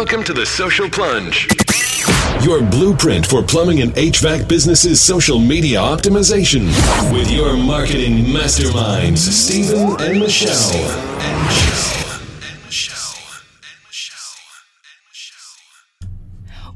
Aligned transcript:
Welcome 0.00 0.24
to 0.24 0.32
the 0.32 0.46
Social 0.46 0.88
Plunge. 0.88 1.46
Your 2.42 2.62
blueprint 2.62 3.26
for 3.26 3.42
plumbing 3.42 3.82
and 3.82 3.92
HVAC 3.92 4.48
businesses' 4.48 4.98
social 4.98 5.38
media 5.38 5.78
optimization. 5.78 6.64
With 7.12 7.30
your 7.30 7.54
marketing 7.54 8.24
masterminds, 8.24 9.18
Stephen 9.18 10.00
and 10.00 10.18
Michelle. 10.18 11.69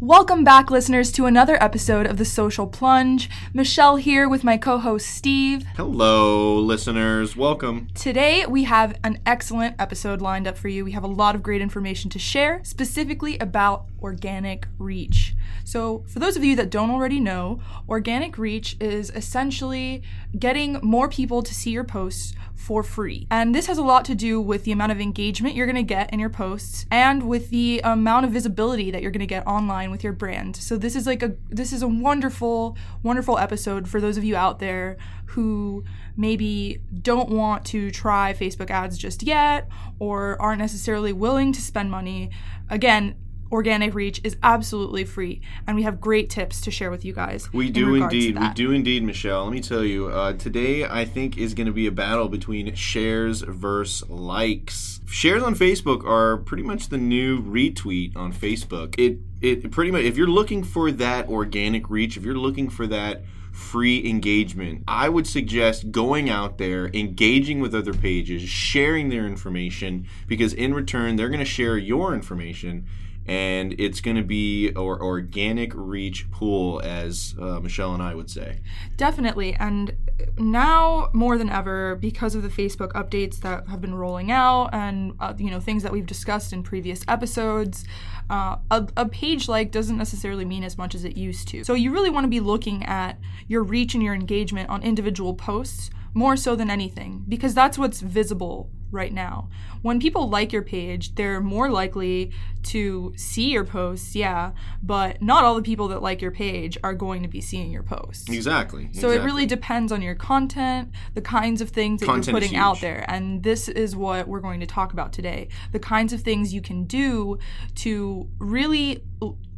Welcome 0.05 0.45
back, 0.45 0.71
listeners, 0.71 1.11
to 1.13 1.25
another 1.25 1.57
episode 1.63 2.05
of 2.07 2.19
The 2.19 2.27
Social 2.27 2.67
Plunge. 2.67 3.31
Michelle 3.55 3.97
here 3.97 4.29
with 4.29 4.45
my 4.45 4.59
co 4.59 4.77
host 4.77 5.07
Steve. 5.07 5.65
Hello, 5.77 6.59
listeners. 6.59 7.35
Welcome. 7.39 7.89
Today, 7.95 8.45
we 8.45 8.65
have 8.65 8.99
an 9.03 9.19
excellent 9.25 9.77
episode 9.79 10.21
lined 10.21 10.47
up 10.47 10.59
for 10.59 10.69
you. 10.69 10.85
We 10.85 10.93
have 10.93 11.05
a 11.05 11.07
lot 11.07 11.35
of 11.35 11.43
great 11.43 11.63
information 11.63 12.11
to 12.11 12.19
share, 12.19 12.63
specifically 12.65 13.39
about 13.39 13.87
organic 14.03 14.67
reach. 14.79 15.35
So, 15.65 16.05
for 16.07 16.19
those 16.19 16.37
of 16.37 16.45
you 16.45 16.55
that 16.57 16.69
don't 16.69 16.91
already 16.91 17.19
know, 17.19 17.61
organic 17.89 18.37
reach 18.37 18.77
is 18.81 19.09
essentially 19.09 20.03
getting 20.39 20.79
more 20.83 21.09
people 21.09 21.43
to 21.43 21.55
see 21.55 21.71
your 21.71 21.85
posts 21.85 22.35
for 22.55 22.83
free. 22.83 23.27
And 23.31 23.55
this 23.55 23.67
has 23.67 23.79
a 23.79 23.83
lot 23.83 24.05
to 24.07 24.15
do 24.15 24.41
with 24.41 24.65
the 24.65 24.73
amount 24.73 24.93
of 24.93 25.01
engagement 25.01 25.55
you're 25.55 25.67
going 25.67 25.77
to 25.77 25.83
get 25.83 26.13
in 26.13 26.19
your 26.19 26.31
posts 26.31 26.87
and 26.91 27.29
with 27.29 27.51
the 27.51 27.81
amount 27.85 28.27
of 28.27 28.33
visibility 28.33 28.91
that 28.91 29.03
you're 29.03 29.11
going 29.11 29.21
to 29.21 29.27
get 29.27 29.47
online 29.47 29.91
with 29.95 30.03
your 30.03 30.13
brand. 30.13 30.57
So 30.57 30.77
this 30.77 30.97
is 30.97 31.07
like 31.07 31.23
a 31.23 31.37
this 31.49 31.73
is 31.73 31.81
a 31.81 31.89
wonderful 31.89 32.77
wonderful 33.05 33.39
episode 33.39 33.89
for 33.89 34.01
those 34.01 34.17
of 34.17 34.25
you 34.25 34.35
out 34.35 34.59
there 34.59 34.97
who 35.27 35.85
maybe 36.17 36.81
don't 37.01 37.31
want 37.31 37.65
to 37.67 37.93
try 37.93 38.35
Facebook 38.35 38.71
ads 38.71 38.99
just 38.99 39.23
yet 39.23 39.69
or 40.01 40.41
aren't 40.43 40.59
necessarily 40.59 41.13
willing 41.13 41.53
to 41.53 41.61
spend 41.61 41.91
money. 41.91 42.31
Again, 42.69 43.15
organic 43.55 43.95
reach 43.95 44.21
is 44.25 44.37
absolutely 44.43 45.05
free 45.05 45.41
and 45.69 45.77
we 45.77 45.85
have 45.85 46.01
great 46.01 46.29
tips 46.29 46.61
to 46.61 46.73
share 46.73 46.91
with 46.91 47.05
you 47.05 47.13
guys 47.13 47.51
we 47.53 47.71
do 47.71 47.95
indeed 47.95 48.37
we 48.37 48.49
do 48.51 48.73
indeed 48.73 49.05
michelle. 49.05 49.45
Let 49.45 49.53
me 49.53 49.61
tell 49.61 49.85
you 49.85 50.09
uh, 50.09 50.33
today 50.33 50.85
i 50.85 51.05
think 51.05 51.39
is 51.39 51.55
going 51.55 51.69
to 51.69 51.73
be 51.73 51.87
a 51.87 51.93
battle 51.93 52.29
between 52.29 52.75
shares 52.75 53.43
versus 53.43 54.09
likes. 54.11 55.01
Shares 55.07 55.45
on 55.45 55.55
facebook 55.55 56.05
are 56.05 56.39
pretty 56.39 56.65
much 56.65 56.89
the 56.89 56.99
new 56.99 57.41
retweet 57.41 58.17
on 58.17 58.33
facebook. 58.33 58.97
It 58.99 59.19
it 59.41 59.71
pretty 59.71 59.93
much 59.93 60.03
if 60.03 60.17
you're 60.17 60.27
looking 60.27 60.65
for 60.65 60.91
that 60.91 61.29
organic 61.29 61.89
reach 61.89 62.17
if 62.17 62.25
you're 62.25 62.35
looking 62.35 62.69
for 62.69 62.89
that 62.89 63.23
free 63.53 64.05
engagement. 64.05 64.83
I 64.89 65.09
would 65.09 65.29
suggest 65.29 65.93
going 65.93 66.29
out 66.29 66.59
there, 66.59 66.89
engaging 66.89 67.61
with 67.61 67.73
other 67.73 67.95
pages, 67.95 68.43
sharing 68.43 69.11
their 69.11 69.29
information, 69.29 70.09
because 70.27 70.53
in 70.53 70.75
return, 70.75 71.15
they're 71.15 71.29
going 71.29 71.39
to 71.39 71.45
share 71.45 71.79
your 71.79 72.15
information 72.15 72.85
and 73.27 73.75
it's 73.79 74.01
going 74.01 74.17
to 74.17 74.23
be 74.23 74.69
an 74.69 74.77
organic 74.77 75.73
reach 75.75 76.31
pool, 76.31 76.81
as 76.85 77.35
uh, 77.41 77.61
Michelle 77.61 77.95
and 77.95 78.03
I 78.03 78.15
would 78.15 78.31
say. 78.31 78.61
Definitely, 78.97 79.55
and 79.55 79.97
now 80.39 81.09
more 81.13 81.39
than 81.39 81.49
ever, 81.49 81.97
because 81.97 82.35
of 82.35 82.43
the 82.43 82.49
Facebook 82.49 82.93
updates 82.93 83.41
that 83.41 83.67
have 83.69 83.81
been 83.81 83.95
rolling 83.95 84.31
out, 84.31 84.71
and 84.73 85.15
uh, 85.21 85.35
you 85.37 85.51
know 85.51 85.61
things 85.61 85.83
that 85.83 85.93
we've 85.93 86.07
discussed 86.07 86.53
in 86.53 86.63
previous 86.63 87.05
episodes, 87.09 87.85
uh, 88.31 88.57
a, 88.71 88.87
a 88.97 89.09
page 89.09 89.49
like 89.49 89.71
doesn't 89.71 89.97
necessarily 89.97 90.45
mean 90.45 90.65
as 90.65 90.77
much 90.77 90.95
as 90.95 91.05
it 91.05 91.17
used 91.17 91.49
to. 91.49 91.65
So 91.65 91.75
you 91.75 91.93
really 91.93 92.11
want 92.11 92.25
to 92.25 92.29
be 92.29 92.41
looking 92.41 92.85
at 92.85 93.19
your 93.49 93.63
reach 93.63 93.95
and 93.95 94.03
your 94.03 94.15
engagement 94.15 94.69
on 94.69 94.83
individual 94.83 95.35
posts 95.35 95.91
more 96.13 96.37
so 96.37 96.55
than 96.55 96.71
anything, 96.71 97.25
because 97.29 97.55
that's 97.55 97.77
what's 97.77 98.01
visible 98.01 98.71
right 98.91 99.13
now. 99.13 99.49
When 99.83 99.99
people 99.99 100.31
like 100.31 100.53
your 100.53 100.63
page, 100.63 101.17
they're 101.17 101.41
more 101.41 101.69
likely 101.71 102.31
to 102.65 103.13
see 103.17 103.51
your 103.51 103.65
posts, 103.65 104.15
yeah, 104.15 104.53
but 104.83 105.21
not 105.23 105.45
all 105.45 105.55
the 105.55 105.63
people 105.63 105.89
that 105.89 106.03
like 106.03 106.21
your 106.21 106.31
page 106.31 106.77
are 106.83 106.95
going 106.95 107.23
to 107.23 107.29
be 107.29 107.41
seeing 107.41 107.71
your 107.71 107.83
posts. 107.83 108.29
Exactly. 108.29 108.85
So 108.93 109.09
exactly. 109.09 109.17
it 109.17 109.23
really 109.23 109.47
depends 109.47 109.93
on 109.93 110.03
your 110.03 110.15
content, 110.15 110.91
the 111.15 111.21
kinds 111.21 111.61
of 111.61 111.71
things 111.71 112.01
that 112.01 112.07
content 112.07 112.27
you're 112.27 112.41
putting 112.41 112.57
out 112.57 112.81
there. 112.81 113.05
And 113.09 113.43
this 113.43 113.69
is 113.69 113.95
what 113.95 114.29
we're 114.29 114.41
going 114.41 114.61
to 114.61 114.67
talk 114.67 114.93
about 114.93 115.13
today. 115.13 115.49
The 115.73 115.79
kinds 115.79 116.13
of 116.13 116.23
things 116.23 116.53
you 116.53 116.61
can 116.61 116.85
do 116.85 117.39
to 117.77 118.29
really 118.39 119.05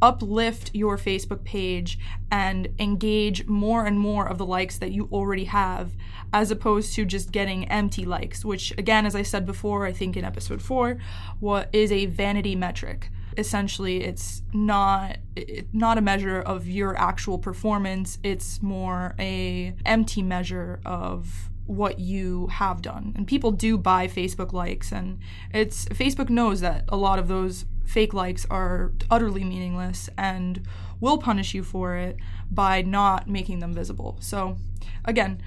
uplift 0.01 0.71
your 0.73 0.97
Facebook 0.97 1.43
page 1.43 1.97
and 2.31 2.67
engage 2.79 3.47
more 3.47 3.85
and 3.85 3.99
more 3.99 4.27
of 4.27 4.37
the 4.37 4.45
likes 4.45 4.77
that 4.77 4.91
you 4.91 5.09
already 5.11 5.45
have 5.45 5.91
as 6.33 6.51
opposed 6.51 6.93
to 6.93 7.05
just 7.05 7.31
getting 7.31 7.67
empty 7.69 8.05
likes, 8.05 8.43
which 8.43 8.71
again 8.77 9.05
as 9.05 9.15
I 9.15 9.23
said 9.23 9.45
before, 9.45 9.85
I 9.85 9.93
think 9.93 10.17
in 10.17 10.25
episode 10.25 10.61
4, 10.61 10.97
what 11.39 11.69
is 11.73 11.91
a 11.91 12.05
vanity 12.05 12.55
metric. 12.55 12.96
Essentially, 13.37 14.03
it's 14.03 14.41
not 14.53 15.17
it, 15.35 15.67
not 15.73 15.97
a 15.97 16.01
measure 16.01 16.41
of 16.41 16.67
your 16.67 16.97
actual 16.97 17.37
performance, 17.37 18.17
it's 18.23 18.61
more 18.61 19.15
a 19.19 19.75
empty 19.85 20.23
measure 20.23 20.79
of 20.85 21.49
what 21.65 21.99
you 21.99 22.47
have 22.47 22.81
done. 22.81 23.13
And 23.15 23.27
people 23.27 23.51
do 23.51 23.77
buy 23.77 24.07
Facebook 24.07 24.53
likes 24.53 24.91
and 24.91 25.19
it's 25.53 25.85
Facebook 25.85 26.29
knows 26.29 26.61
that 26.61 26.85
a 26.87 26.97
lot 26.97 27.19
of 27.19 27.27
those 27.27 27.65
fake 27.85 28.13
likes 28.13 28.45
are 28.49 28.91
utterly 29.09 29.43
meaningless 29.43 30.09
and 30.17 30.65
will 30.99 31.17
punish 31.17 31.53
you 31.53 31.63
for 31.63 31.95
it 31.95 32.17
by 32.51 32.81
not 32.81 33.29
making 33.29 33.59
them 33.59 33.73
visible. 33.73 34.17
So, 34.19 34.57
again, 35.05 35.41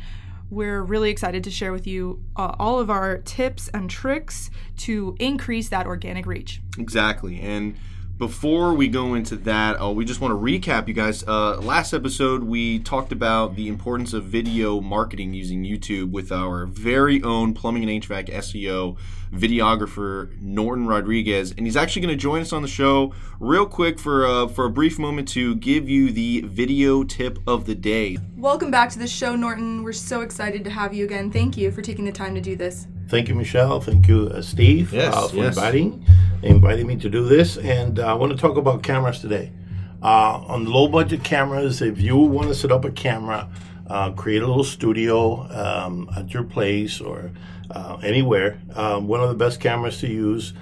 we're 0.50 0.82
really 0.82 1.10
excited 1.10 1.44
to 1.44 1.50
share 1.50 1.72
with 1.72 1.86
you 1.86 2.22
uh, 2.36 2.54
all 2.58 2.78
of 2.78 2.90
our 2.90 3.18
tips 3.18 3.68
and 3.68 3.88
tricks 3.88 4.50
to 4.78 5.16
increase 5.20 5.68
that 5.68 5.86
organic 5.86 6.26
reach. 6.26 6.60
Exactly. 6.78 7.40
And 7.40 7.76
before 8.20 8.74
we 8.74 8.86
go 8.86 9.14
into 9.14 9.34
that, 9.34 9.80
uh, 9.80 9.90
we 9.90 10.04
just 10.04 10.20
want 10.20 10.30
to 10.30 10.36
recap, 10.36 10.86
you 10.86 10.92
guys. 10.92 11.24
Uh, 11.26 11.56
last 11.56 11.94
episode, 11.94 12.42
we 12.42 12.78
talked 12.80 13.12
about 13.12 13.56
the 13.56 13.66
importance 13.66 14.12
of 14.12 14.24
video 14.24 14.78
marketing 14.82 15.32
using 15.32 15.64
YouTube 15.64 16.10
with 16.10 16.30
our 16.30 16.66
very 16.66 17.22
own 17.22 17.54
plumbing 17.54 17.88
and 17.88 18.02
HVAC 18.02 18.28
SEO 18.28 18.98
videographer 19.32 20.38
Norton 20.38 20.86
Rodriguez, 20.86 21.52
and 21.52 21.66
he's 21.66 21.78
actually 21.78 22.02
going 22.02 22.14
to 22.14 22.20
join 22.20 22.42
us 22.42 22.52
on 22.52 22.60
the 22.60 22.68
show 22.68 23.14
real 23.38 23.64
quick 23.64 23.98
for 23.98 24.26
uh, 24.26 24.48
for 24.48 24.66
a 24.66 24.70
brief 24.70 24.98
moment 24.98 25.26
to 25.28 25.54
give 25.56 25.88
you 25.88 26.12
the 26.12 26.42
video 26.42 27.02
tip 27.02 27.38
of 27.46 27.64
the 27.64 27.74
day. 27.74 28.18
Welcome 28.36 28.70
back 28.70 28.90
to 28.90 28.98
the 28.98 29.08
show, 29.08 29.34
Norton. 29.34 29.82
We're 29.82 29.94
so 29.94 30.20
excited 30.20 30.62
to 30.64 30.70
have 30.70 30.92
you 30.92 31.06
again. 31.06 31.30
Thank 31.30 31.56
you 31.56 31.70
for 31.70 31.80
taking 31.80 32.04
the 32.04 32.12
time 32.12 32.34
to 32.34 32.42
do 32.42 32.54
this. 32.54 32.86
Thank 33.08 33.28
you, 33.28 33.34
Michelle. 33.34 33.80
Thank 33.80 34.08
you, 34.08 34.28
uh, 34.28 34.42
Steve, 34.42 34.92
yes, 34.92 35.14
uh, 35.14 35.28
for 35.28 35.36
yes. 35.36 35.56
inviting 35.56 36.04
inviting 36.42 36.86
me 36.86 36.96
to 36.96 37.08
do 37.08 37.24
this. 37.24 37.56
And 37.56 37.98
uh, 37.98 38.06
I 38.06 38.14
want 38.14 38.32
to 38.32 38.38
talk 38.38 38.56
about 38.56 38.82
cameras 38.82 39.20
today. 39.20 39.52
Uh, 40.02 40.42
on 40.46 40.64
low 40.64 40.88
budget 40.88 41.22
cameras, 41.22 41.82
if 41.82 42.00
you 42.00 42.16
want 42.16 42.48
to 42.48 42.54
set 42.54 42.72
up 42.72 42.84
a 42.84 42.90
camera, 42.90 43.48
uh, 43.86 44.12
create 44.12 44.42
a 44.42 44.46
little 44.46 44.64
studio 44.64 45.46
um, 45.50 46.08
at 46.16 46.32
your 46.32 46.44
place 46.44 47.00
or 47.00 47.30
uh, 47.70 47.98
anywhere, 48.02 48.58
um, 48.74 49.08
one 49.08 49.20
of 49.20 49.28
the 49.28 49.34
best 49.34 49.60
cameras 49.60 49.98
to 50.00 50.08
use 50.08 50.52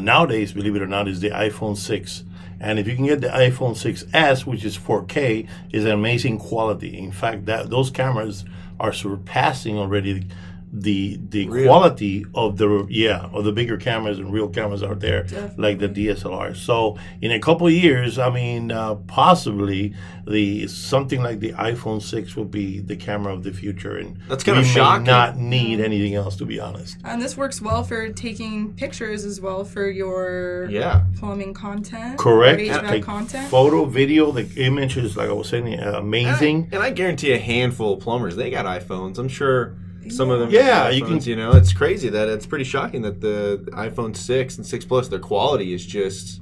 nowadays, 0.00 0.52
believe 0.52 0.76
it 0.76 0.82
or 0.82 0.86
not, 0.86 1.08
is 1.08 1.20
the 1.20 1.30
iPhone 1.30 1.76
6. 1.76 2.24
And 2.60 2.78
if 2.78 2.86
you 2.86 2.94
can 2.94 3.06
get 3.06 3.22
the 3.22 3.28
iPhone 3.28 3.72
6s, 3.72 4.44
which 4.44 4.64
is 4.64 4.76
4K, 4.76 5.48
is 5.72 5.84
an 5.84 5.92
amazing 5.92 6.38
quality. 6.38 6.98
In 6.98 7.10
fact, 7.10 7.46
that 7.46 7.70
those 7.70 7.90
cameras 7.90 8.44
are 8.78 8.92
surpassing 8.92 9.78
already 9.78 10.26
the 10.72 11.18
the 11.30 11.48
Real. 11.48 11.66
quality 11.66 12.24
of 12.34 12.56
the 12.56 12.86
yeah 12.88 13.28
of 13.32 13.44
the 13.44 13.50
bigger 13.50 13.76
cameras 13.76 14.20
and 14.20 14.32
real 14.32 14.48
cameras 14.48 14.84
out 14.84 15.00
there 15.00 15.24
Definitely. 15.24 15.62
like 15.64 15.78
the 15.80 15.88
DSLR. 15.88 16.54
So 16.56 16.96
in 17.20 17.32
a 17.32 17.40
couple 17.40 17.66
of 17.66 17.72
years, 17.72 18.20
I 18.20 18.30
mean, 18.30 18.70
uh, 18.70 18.94
possibly 18.94 19.94
the 20.28 20.68
something 20.68 21.22
like 21.22 21.40
the 21.40 21.52
iPhone 21.54 22.00
six 22.00 22.36
will 22.36 22.44
be 22.44 22.78
the 22.78 22.94
camera 22.94 23.32
of 23.34 23.42
the 23.42 23.52
future, 23.52 23.96
and 23.96 24.16
That's 24.28 24.44
kind 24.44 24.58
we 24.58 24.62
of 24.62 24.68
may 24.68 24.74
shocking. 24.74 25.04
not 25.06 25.36
need 25.36 25.80
anything 25.80 26.14
else 26.14 26.36
to 26.36 26.44
be 26.44 26.60
honest. 26.60 26.98
And 27.04 27.20
this 27.20 27.36
works 27.36 27.60
well 27.60 27.82
for 27.82 28.08
taking 28.10 28.72
pictures 28.74 29.24
as 29.24 29.40
well 29.40 29.64
for 29.64 29.88
your 29.90 30.68
Yeah. 30.70 31.02
plumbing 31.18 31.52
content. 31.54 32.16
Correct. 32.16 32.60
or 32.60 32.64
HVAC 32.64 32.88
Take 32.90 33.02
content. 33.04 33.48
photo, 33.50 33.86
video, 33.86 34.30
the 34.30 34.46
images, 34.56 35.16
like 35.16 35.28
I 35.28 35.32
was 35.32 35.48
saying, 35.48 35.74
amazing. 35.80 36.68
And 36.70 36.80
I 36.82 36.90
guarantee 36.90 37.32
a 37.32 37.38
handful 37.38 37.94
of 37.94 38.00
plumbers 38.00 38.36
they 38.36 38.50
got 38.50 38.66
iPhones. 38.66 39.18
I'm 39.18 39.28
sure 39.28 39.74
some 40.08 40.30
of 40.30 40.40
them. 40.40 40.50
Yeah, 40.50 40.84
have 40.84 40.94
you 40.94 41.04
can- 41.04 41.20
You 41.22 41.36
know, 41.36 41.52
it's 41.52 41.72
crazy 41.72 42.08
that 42.08 42.28
it's 42.28 42.46
pretty 42.46 42.64
shocking 42.64 43.02
that 43.02 43.20
the 43.20 43.60
iPhone 43.72 44.16
six 44.16 44.56
and 44.56 44.66
six 44.66 44.84
plus 44.84 45.08
their 45.08 45.18
quality 45.18 45.74
is 45.74 45.84
just. 45.86 46.40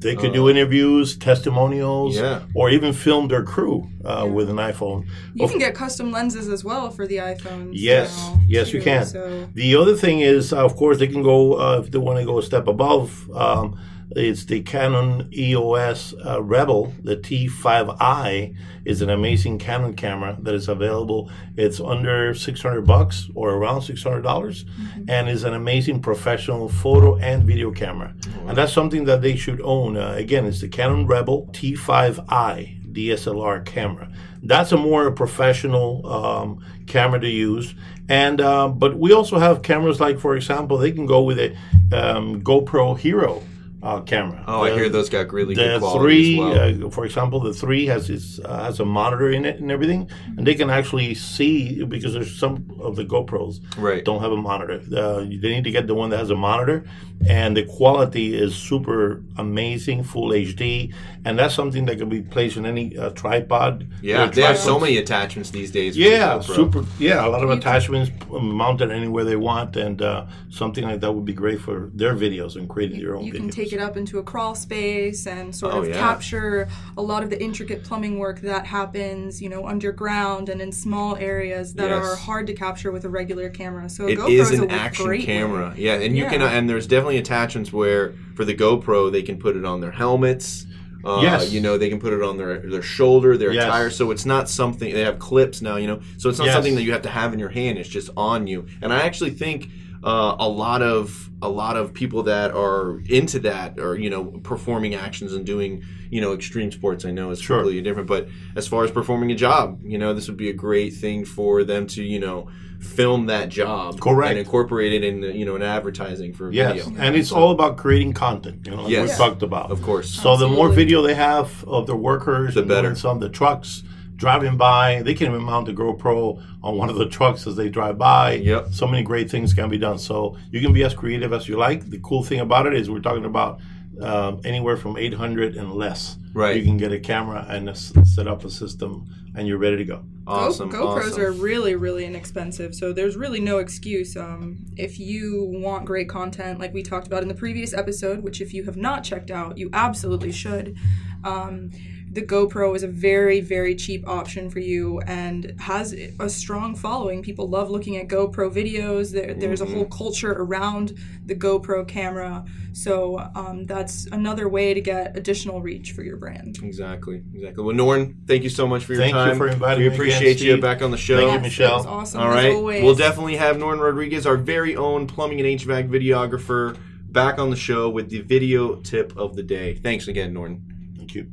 They 0.00 0.14
could 0.14 0.32
do 0.32 0.48
interviews, 0.48 1.16
testimonials, 1.16 2.14
Yeah. 2.16 2.42
or 2.54 2.70
even 2.70 2.92
film 2.92 3.26
their 3.26 3.42
crew 3.42 3.88
uh, 4.04 4.28
with 4.32 4.48
an 4.48 4.56
iPhone. 4.58 5.06
You 5.34 5.44
Of 5.44 5.50
can 5.50 5.58
get 5.58 5.74
custom 5.74 6.12
lenses 6.12 6.48
as 6.48 6.62
well 6.64 6.90
for 6.90 7.04
the 7.08 7.16
iPhones. 7.16 7.70
Yes, 7.72 8.16
now, 8.16 8.40
yes, 8.46 8.72
you 8.72 8.80
can. 8.80 9.04
So 9.04 9.48
The 9.54 9.74
other 9.74 9.96
thing 9.96 10.20
is, 10.20 10.52
uh, 10.52 10.64
of 10.64 10.76
course, 10.76 10.98
they 11.00 11.08
can 11.08 11.22
go 11.24 11.54
uh, 11.54 11.80
if 11.82 11.90
they 11.90 11.98
want 11.98 12.20
to 12.20 12.24
go 12.24 12.38
a 12.38 12.42
step 12.44 12.68
above. 12.68 13.28
Um, 13.34 13.76
It's 14.16 14.46
the 14.46 14.62
Canon 14.62 15.28
EOS 15.34 16.14
uh, 16.24 16.42
Rebel, 16.42 16.94
the 17.04 17.16
T5i 17.16 18.56
is 18.86 19.02
an 19.02 19.10
amazing 19.10 19.58
Canon 19.58 19.94
camera 19.94 20.38
that 20.40 20.54
is 20.54 20.68
available. 20.68 21.30
It's 21.56 21.78
under 21.78 22.32
600 22.34 22.86
bucks 22.86 23.28
or 23.34 23.50
around 23.50 23.82
$600 23.82 24.64
and 25.08 25.28
is 25.28 25.44
an 25.44 25.52
amazing 25.52 26.00
professional 26.00 26.70
photo 26.70 27.16
and 27.18 27.44
video 27.44 27.70
camera. 27.70 28.14
And 28.46 28.56
that's 28.56 28.72
something 28.72 29.04
that 29.04 29.20
they 29.20 29.36
should 29.36 29.60
own. 29.60 29.98
Uh, 29.98 30.14
again, 30.16 30.46
it's 30.46 30.62
the 30.62 30.68
Canon 30.68 31.06
Rebel 31.06 31.46
T5i 31.52 32.76
DSLR 32.90 33.66
camera. 33.66 34.10
That's 34.42 34.72
a 34.72 34.78
more 34.78 35.10
professional 35.10 36.06
um, 36.06 36.64
camera 36.86 37.20
to 37.20 37.28
use. 37.28 37.74
And 38.08 38.40
uh, 38.40 38.68
but 38.68 38.98
we 38.98 39.12
also 39.12 39.38
have 39.38 39.60
cameras 39.60 40.00
like, 40.00 40.18
for 40.18 40.34
example, 40.34 40.78
they 40.78 40.92
can 40.92 41.04
go 41.04 41.22
with 41.22 41.38
a 41.38 41.54
um, 41.92 42.40
GoPro 42.40 42.98
Hero 42.98 43.42
uh, 43.82 44.00
camera. 44.00 44.42
Oh, 44.46 44.62
I 44.64 44.72
hear 44.74 44.88
those 44.88 45.08
got 45.08 45.32
really 45.32 45.54
the 45.54 45.62
good 45.62 45.80
quality 45.80 46.04
three, 46.04 46.32
as 46.50 46.78
well. 46.78 46.86
uh, 46.86 46.90
for 46.90 47.04
example, 47.04 47.40
the 47.40 47.52
three 47.54 47.86
has 47.86 48.10
its 48.10 48.38
uh, 48.44 48.64
has 48.64 48.80
a 48.80 48.84
monitor 48.84 49.30
in 49.30 49.44
it 49.44 49.60
and 49.60 49.70
everything, 49.70 50.10
and 50.36 50.46
they 50.46 50.54
can 50.54 50.68
actually 50.70 51.14
see 51.14 51.84
because 51.84 52.12
there's 52.14 52.34
some 52.38 52.66
of 52.80 52.96
the 52.96 53.04
GoPros 53.04 53.60
Right. 53.76 54.04
don't 54.04 54.20
have 54.20 54.32
a 54.32 54.36
monitor. 54.36 54.80
Uh, 54.94 55.20
they 55.20 55.50
need 55.54 55.64
to 55.64 55.70
get 55.70 55.86
the 55.86 55.94
one 55.94 56.10
that 56.10 56.18
has 56.18 56.30
a 56.30 56.34
monitor, 56.36 56.84
and 57.28 57.56
the 57.56 57.62
quality 57.64 58.34
is 58.36 58.54
super 58.56 59.22
amazing, 59.36 60.02
full 60.02 60.30
HD, 60.30 60.92
and 61.24 61.38
that's 61.38 61.54
something 61.54 61.84
that 61.86 61.98
can 61.98 62.08
be 62.08 62.22
placed 62.22 62.56
in 62.56 62.66
any 62.66 62.96
uh, 62.98 63.10
tripod. 63.10 63.86
yeah, 64.02 64.16
There 64.18 64.26
are 64.26 64.30
they 64.30 64.42
have 64.42 64.58
so 64.58 64.78
many 64.80 64.96
attachments 64.96 65.50
these 65.50 65.70
days. 65.70 65.96
with 65.96 66.04
the 66.04 66.10
Yeah, 66.10 66.40
super. 66.40 66.84
Yeah, 66.98 67.24
a 67.26 67.28
lot 67.28 67.42
of 67.44 67.50
attachments 67.50 68.10
um, 68.32 68.50
mounted 68.54 68.90
anywhere 68.90 69.24
they 69.24 69.36
want, 69.36 69.76
and 69.76 70.02
uh, 70.02 70.26
something 70.50 70.84
like 70.84 71.00
that 71.00 71.12
would 71.12 71.24
be 71.24 71.32
great 71.32 71.60
for 71.60 71.90
their 71.94 72.14
videos 72.14 72.56
and 72.56 72.68
creating 72.68 73.00
their 73.00 73.14
own 73.16 73.24
you 73.24 73.32
videos. 73.32 73.40
Can 73.68 73.78
take 73.78 73.84
it 73.84 73.90
up 73.90 73.96
into 73.96 74.18
a 74.18 74.22
crawl 74.22 74.54
space 74.54 75.26
and 75.26 75.54
sort 75.54 75.74
Oh, 75.74 75.80
of 75.82 75.88
yeah. 75.88 75.98
capture 75.98 76.68
a 76.96 77.02
lot 77.02 77.22
of 77.22 77.30
the 77.30 77.40
intricate 77.42 77.84
plumbing 77.84 78.18
work 78.18 78.40
that 78.40 78.66
happens, 78.66 79.40
you 79.42 79.48
know, 79.48 79.66
underground 79.66 80.48
and 80.48 80.60
in 80.60 80.72
small 80.72 81.16
areas 81.16 81.74
that 81.74 81.90
Yes. 81.90 82.02
are 82.04 82.16
hard 82.16 82.46
to 82.48 82.54
capture 82.54 82.90
with 82.90 83.04
a 83.04 83.08
regular 83.08 83.48
camera. 83.48 83.88
So 83.88 84.06
a 84.06 84.10
It 84.10 84.18
GoPro 84.18 84.30
is 84.30 84.50
is 84.50 84.58
an 84.60 84.70
a 84.70 84.72
action 84.74 85.04
great 85.06 85.24
camera. 85.24 85.68
way. 85.76 85.82
Yeah, 85.82 85.94
and 85.94 86.16
you 86.16 86.26
can, 86.26 86.42
and 86.42 86.68
there's 86.68 86.86
definitely 86.86 87.18
attachments 87.18 87.72
where 87.72 88.14
for 88.34 88.44
the 88.44 88.54
GoPro 88.54 89.10
they 89.12 89.22
can 89.22 89.36
put 89.38 89.56
it 89.56 89.64
on 89.64 89.80
their 89.80 89.90
helmets. 89.92 90.66
Uh, 91.04 91.20
Yes. 91.22 91.52
you 91.52 91.60
know 91.60 91.78
they 91.78 91.88
can 91.88 92.00
put 92.00 92.12
it 92.12 92.22
on 92.22 92.36
their 92.36 92.58
their 92.58 92.82
shoulder, 92.82 93.36
their 93.36 93.52
Yes. 93.52 93.64
attire. 93.64 93.88
So 93.90 94.10
it's 94.10 94.26
not 94.26 94.48
something 94.48 94.92
they 94.92 95.04
have 95.04 95.18
clips 95.20 95.62
now. 95.62 95.76
You 95.76 95.86
know, 95.86 96.00
so 96.16 96.28
it's 96.28 96.38
not 96.38 96.46
Yes. 96.46 96.54
something 96.54 96.74
that 96.74 96.82
you 96.82 96.92
have 96.92 97.02
to 97.02 97.08
have 97.08 97.32
in 97.32 97.38
your 97.38 97.50
hand. 97.50 97.78
It's 97.78 97.88
just 97.88 98.10
on 98.16 98.46
you. 98.48 98.66
And 98.82 98.92
I 98.92 99.02
actually 99.02 99.30
think 99.30 99.68
uh, 100.04 100.36
a 100.38 100.48
lot 100.48 100.82
of 100.82 101.30
a 101.40 101.48
lot 101.48 101.76
of 101.76 101.92
people 101.94 102.24
that 102.24 102.50
are 102.52 103.00
into 103.08 103.38
that 103.40 103.78
or 103.78 103.96
you 103.96 104.10
know 104.10 104.24
performing 104.42 104.94
actions 104.94 105.32
and 105.32 105.44
doing 105.46 105.82
you 106.10 106.20
know 106.20 106.32
extreme 106.32 106.70
sports. 106.72 107.04
I 107.04 107.10
know 107.10 107.30
is 107.30 107.40
Sure. 107.40 107.58
completely 107.58 107.82
different, 107.82 108.08
but 108.08 108.28
as 108.56 108.66
far 108.68 108.84
as 108.84 108.90
performing 108.90 109.30
a 109.32 109.34
job, 109.36 109.80
you 109.84 109.98
know, 109.98 110.14
this 110.14 110.28
would 110.28 110.36
be 110.36 110.48
a 110.50 110.54
great 110.54 110.94
thing 110.94 111.24
for 111.24 111.64
them 111.64 111.86
to 111.88 112.02
you 112.02 112.18
know 112.20 112.48
film 112.80 113.26
that 113.26 113.48
job 113.48 114.00
Correct. 114.00 114.30
and 114.30 114.38
incorporate 114.38 114.92
it 114.92 115.02
in 115.02 115.22
you 115.36 115.44
know 115.44 115.56
in 115.56 115.62
advertising 115.62 116.32
for 116.32 116.50
Yes, 116.52 116.84
video. 116.84 117.00
and 117.02 117.16
it's 117.16 117.32
all 117.32 117.50
about 117.50 117.76
creating 117.76 118.12
content. 118.12 118.60
You 118.64 118.76
know, 118.76 118.82
like 118.82 118.90
Yes. 118.92 119.10
we 119.18 119.24
talked 119.24 119.42
about. 119.42 119.70
Of 119.72 119.82
course. 119.82 120.08
So 120.10 120.36
the 120.36 120.48
more 120.48 120.68
video 120.68 121.02
they 121.02 121.14
have 121.14 121.64
of 121.66 121.86
their 121.88 121.96
workers, 121.96 122.54
The 122.54 122.60
and 122.60 122.68
better. 122.68 122.94
Some 122.94 123.18
the 123.18 123.28
trucks 123.28 123.82
driving 124.18 124.56
by, 124.56 125.00
they 125.02 125.14
can 125.14 125.28
even 125.28 125.42
mount 125.42 125.66
the 125.66 125.72
GoPro 125.72 126.42
on 126.62 126.76
one 126.76 126.90
of 126.90 126.96
the 126.96 127.08
trucks 127.08 127.46
as 127.46 127.56
they 127.56 127.68
drive 127.68 127.96
by. 127.96 128.34
Yep. 128.34 128.72
So 128.72 128.86
many 128.86 129.02
great 129.02 129.30
things 129.30 129.54
can 129.54 129.70
be 129.70 129.78
done. 129.78 129.98
So 129.98 130.36
you 130.50 130.60
can 130.60 130.72
be 130.72 130.82
as 130.82 130.92
creative 130.92 131.32
as 131.32 131.48
you 131.48 131.56
like. 131.56 131.88
The 131.88 132.00
cool 132.00 132.22
thing 132.22 132.40
about 132.40 132.66
it 132.66 132.74
is 132.74 132.90
we're 132.90 132.98
talking 132.98 133.24
about 133.24 133.60
um, 134.02 134.40
anywhere 134.44 134.76
from 134.76 134.96
800 134.96 135.56
and 135.56 135.72
less. 135.72 136.16
Right. 136.34 136.56
You 136.56 136.64
can 136.64 136.76
get 136.76 136.92
a 136.92 137.00
camera 137.00 137.46
and 137.48 137.68
a 137.68 137.72
s 137.72 137.92
set 138.04 138.28
up 138.28 138.44
a 138.44 138.50
system, 138.50 139.06
and 139.34 139.48
you're 139.48 139.58
ready 139.58 139.76
to 139.78 139.84
go. 139.84 140.04
awesome. 140.26 140.68
Go- 140.68 140.88
GoPros 140.88 141.12
awesome. 141.12 141.22
are 141.22 141.32
really, 141.32 141.74
really 141.74 142.04
inexpensive, 142.04 142.74
so 142.74 142.92
there's 142.92 143.16
really 143.16 143.40
no 143.40 143.58
excuse. 143.58 144.16
Um, 144.16 144.58
if 144.76 144.98
you 145.00 145.44
want 145.62 145.84
great 145.86 146.08
content, 146.08 146.60
like 146.60 146.72
we 146.74 146.82
talked 146.82 147.06
about 147.06 147.22
in 147.22 147.28
the 147.28 147.34
previous 147.34 147.72
episode, 147.72 148.22
which 148.22 148.40
if 148.40 148.52
you 148.52 148.64
have 148.64 148.76
not 148.76 149.02
checked 149.04 149.30
out, 149.30 149.58
you 149.58 149.70
absolutely 149.72 150.32
should. 150.32 150.76
Um, 151.24 151.70
the 152.18 152.26
GoPro 152.26 152.74
is 152.74 152.82
a 152.82 152.88
very, 152.88 153.40
very 153.40 153.76
cheap 153.76 154.08
option 154.08 154.50
for 154.50 154.58
you 154.58 154.98
and 155.02 155.54
has 155.60 155.92
a 156.18 156.28
strong 156.28 156.74
following. 156.74 157.22
People 157.22 157.48
love 157.48 157.70
looking 157.70 157.96
at 157.96 158.08
GoPro 158.08 158.52
videos. 158.52 159.12
There, 159.12 159.34
there's 159.34 159.60
a 159.60 159.66
whole 159.66 159.84
culture 159.84 160.32
around 160.32 160.98
the 161.24 161.36
GoPro 161.36 161.86
camera, 161.86 162.44
so 162.72 163.18
um, 163.36 163.66
that's 163.66 164.06
another 164.06 164.48
way 164.48 164.74
to 164.74 164.80
get 164.80 165.16
additional 165.16 165.62
reach 165.62 165.92
for 165.92 166.02
your 166.02 166.16
brand. 166.16 166.58
Exactly, 166.60 167.22
exactly. 167.32 167.62
Well, 167.62 167.76
Norn, 167.76 168.16
thank 168.26 168.42
you 168.42 168.50
so 168.50 168.66
much 168.66 168.84
for 168.84 168.94
your 168.94 169.02
Thank 169.02 169.14
you 169.14 169.20
time. 169.20 169.36
for 169.38 169.46
inviting 169.46 169.84
We 169.84 169.88
me 169.90 169.94
again, 169.94 170.00
appreciate 170.00 170.40
you 170.40 170.60
back 170.60 170.82
on 170.82 170.90
the 170.90 170.96
show. 170.96 171.18
Thank 171.18 171.28
you, 171.28 171.34
Yes, 171.34 171.42
Michelle. 171.42 171.74
It 171.74 171.76
was 171.76 171.86
awesome. 171.86 172.20
All 172.20 172.28
right. 172.30 172.46
as 172.46 172.54
always. 172.56 172.82
we'll 172.82 172.96
definitely 172.96 173.36
have 173.36 173.58
Norn 173.58 173.78
Rodriguez, 173.78 174.26
our 174.26 174.36
very 174.36 174.74
own 174.74 175.06
plumbing 175.06 175.38
and 175.40 175.60
HVAC 175.60 175.88
videographer, 175.88 176.76
back 177.12 177.38
on 177.38 177.50
the 177.50 177.56
show 177.56 177.88
with 177.88 178.10
the 178.10 178.22
video 178.22 178.74
tip 178.74 179.16
of 179.16 179.36
the 179.36 179.44
day. 179.44 179.76
Thanks 179.76 180.08
again, 180.08 180.32
Norn. 180.32 180.64
Thank 180.96 181.14
you. 181.14 181.30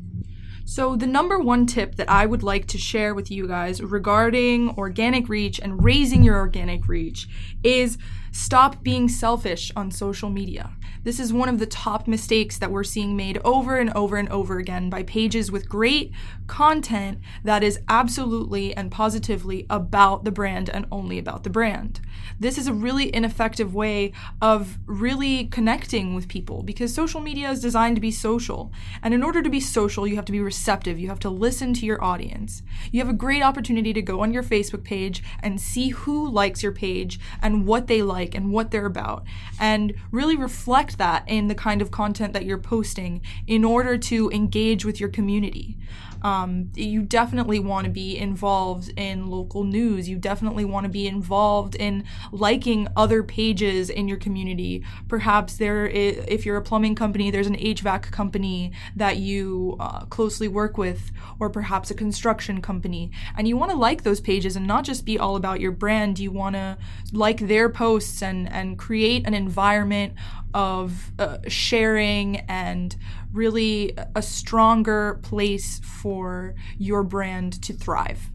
So, 0.68 0.96
the 0.96 1.06
number 1.06 1.38
one 1.38 1.68
tip 1.68 1.96
that 1.98 2.10
I 2.10 2.26
would 2.26 2.42
like 2.42 2.66
to 2.68 2.80
share 2.80 3.14
with 3.14 3.30
you 3.30 3.48
guys 3.48 3.84
regarding 3.84 4.72
organic 4.72 5.30
reach 5.30 5.60
and 5.60 5.84
raising 5.84 6.24
your 6.24 6.38
organic 6.38 6.88
reach 6.88 7.28
is 7.64 8.00
stop 8.36 8.84
being 8.84 9.08
selfish 9.08 9.72
on 9.78 9.90
social 9.90 10.30
media. 10.30 10.70
This 11.04 11.22
is 11.22 11.32
one 11.32 11.48
of 11.48 11.58
the 11.58 11.66
top 11.66 12.06
mistakes 12.06 12.58
that 12.58 12.70
we're 12.70 12.84
seeing 12.84 13.16
made 13.16 13.40
over 13.46 13.78
and 13.78 13.94
over 13.94 14.18
and 14.18 14.28
over 14.28 14.58
again 14.58 14.90
by 14.90 15.04
pages 15.04 15.54
with 15.54 15.70
great 15.70 16.12
content 16.46 17.20
that 17.46 17.64
is 17.64 17.80
absolutely 17.88 18.76
and 18.76 18.92
positively 18.92 19.66
about 19.70 20.26
the 20.26 20.32
brand 20.32 20.70
and 20.70 20.86
only 20.92 21.18
about 21.18 21.44
the 21.44 21.50
brand. 21.50 22.02
This 22.38 22.58
is 22.58 22.68
a 22.68 22.74
really 22.74 23.14
ineffective 23.16 23.74
way 23.74 24.12
of 24.42 24.80
really 24.86 25.46
connecting 25.46 26.14
with 26.14 26.28
people 26.28 26.62
because 26.62 26.94
social 26.94 27.22
media 27.22 27.50
is 27.52 27.62
designed 27.62 27.96
to 27.96 28.02
be 28.02 28.12
social. 28.12 28.74
And 29.02 29.14
in 29.14 29.24
order 29.24 29.42
to 29.44 29.50
be 29.50 29.62
social, 29.62 30.06
you 30.06 30.18
have 30.18 30.26
to 30.26 30.34
be 30.34 30.42
receptive. 30.42 31.00
You 31.00 31.08
have 31.08 31.20
to 31.20 31.30
listen 31.30 31.74
to 31.76 31.86
your 31.86 32.04
audience. 32.04 32.64
You 32.92 33.00
have 33.00 33.10
a 33.10 33.14
great 33.14 33.44
opportunity 33.44 33.94
to 33.94 34.02
go 34.02 34.20
on 34.22 34.34
your 34.34 34.44
Facebook 34.44 34.84
page 34.84 35.24
and 35.40 35.62
see 35.62 35.90
who 35.90 36.30
likes 36.30 36.62
your 36.62 36.74
page 36.74 37.18
and 37.42 37.66
what 37.66 37.88
they 37.88 38.02
like 38.02 38.25
and 38.34 38.52
what 38.52 38.72
they're 38.72 38.86
about. 38.86 39.26
And 39.60 39.94
really 40.12 40.36
reflect 40.36 40.98
that 40.98 41.24
in 41.28 41.48
the 41.48 41.56
kind 41.56 41.82
of 41.82 41.92
content 41.92 42.34
that 42.34 42.46
you're 42.46 42.58
posting 42.58 43.22
in 43.46 43.64
order 43.64 43.98
to 43.98 44.32
engage 44.32 44.86
with 44.86 45.00
your 45.00 45.10
community. 45.10 45.78
Um, 46.26 46.72
you 46.74 47.04
definitely 47.04 47.60
want 47.60 47.86
to 47.86 47.92
be 47.92 48.18
involved 48.18 48.92
in 48.98 49.28
local 49.28 49.64
news. 49.64 50.10
You 50.10 50.18
definitely 50.18 50.66
want 50.66 50.86
to 50.86 50.90
be 50.90 51.06
involved 51.06 51.76
in 51.76 52.04
liking 52.32 52.88
other 52.96 53.22
pages 53.22 53.92
in 53.92 54.08
your 54.08 54.18
community. 54.18 54.84
Perhaps 55.08 55.58
there, 55.58 55.86
if 55.86 56.44
you're 56.44 56.58
a 56.58 56.64
plumbing 56.64 56.96
company, 56.96 57.30
there's 57.30 57.46
an 57.46 57.58
HVAC 57.58 58.10
company 58.12 58.72
that 58.96 59.18
you 59.18 59.78
uh, 59.80 60.06
closely 60.06 60.48
work 60.48 60.80
with, 60.80 61.12
or 61.40 61.48
perhaps 61.48 61.92
a 61.92 61.94
construction 61.94 62.60
company, 62.60 63.12
and 63.38 63.48
you 63.48 63.56
want 63.56 63.70
to 63.70 63.78
like 63.78 64.02
those 64.02 64.20
pages 64.20 64.56
and 64.56 64.66
not 64.66 64.84
just 64.84 65.06
be 65.06 65.20
all 65.20 65.36
about 65.36 65.60
your 65.60 65.72
brand. 65.72 66.18
You 66.18 66.32
want 66.32 66.56
to 66.56 66.80
like 67.14 67.48
their 67.48 67.70
posts 67.70 68.15
and 68.22 68.52
and 68.52 68.78
create 68.78 69.26
an 69.26 69.34
environment 69.34 70.14
of 70.54 71.12
uh, 71.20 71.38
sharing 71.48 72.38
and 72.48 72.96
really 73.34 73.94
a 74.16 74.22
stronger 74.22 75.20
place 75.22 75.80
for 75.80 76.56
your 76.78 77.04
brand 77.04 77.62
to 77.64 77.74
thrive. 77.74 78.30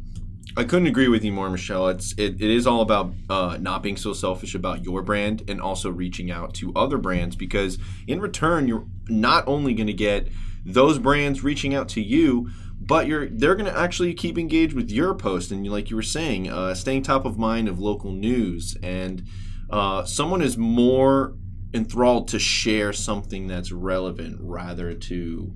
I 0.56 0.64
couldn't 0.64 0.88
agree 0.88 1.08
with 1.08 1.24
you 1.24 1.32
more, 1.32 1.48
Michelle. 1.48 1.88
It's 1.88 2.12
it, 2.12 2.34
it 2.40 2.50
is 2.50 2.66
all 2.66 2.80
about 2.80 3.12
uh, 3.28 3.56
not 3.60 3.82
being 3.82 3.96
so 3.96 4.12
selfish 4.12 4.54
about 4.54 4.84
your 4.84 5.02
brand 5.02 5.44
and 5.48 5.60
also 5.60 5.90
reaching 5.90 6.30
out 6.30 6.54
to 6.54 6.72
other 6.74 6.98
brands 6.98 7.36
because 7.36 7.78
in 8.06 8.20
return 8.20 8.66
you're 8.66 8.86
not 9.08 9.46
only 9.46 9.74
going 9.74 9.86
to 9.86 9.92
get 9.92 10.28
those 10.64 10.98
brands 10.98 11.44
reaching 11.44 11.74
out 11.74 11.88
to 11.90 12.02
you, 12.02 12.50
but 12.80 13.06
you're 13.06 13.28
they're 13.28 13.54
going 13.54 13.72
to 13.72 13.78
actually 13.78 14.12
keep 14.12 14.36
engaged 14.36 14.74
with 14.74 14.90
your 14.90 15.14
post 15.14 15.52
and 15.52 15.66
like 15.70 15.88
you 15.88 15.96
were 15.96 16.02
saying, 16.02 16.50
uh, 16.50 16.74
staying 16.74 17.02
top 17.02 17.24
of 17.24 17.38
mind 17.38 17.68
of 17.68 17.78
local 17.78 18.12
news 18.12 18.76
and 18.82 19.22
uh, 19.70 20.04
someone 20.04 20.42
is 20.42 20.56
more 20.58 21.36
enthralled 21.72 22.28
to 22.28 22.38
share 22.38 22.92
something 22.92 23.46
that's 23.46 23.70
relevant 23.72 24.36
rather 24.40 24.92
to 24.94 25.54